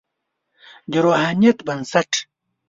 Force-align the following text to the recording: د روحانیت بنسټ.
د 0.91 0.93
روحانیت 1.05 1.57
بنسټ. 1.67 2.11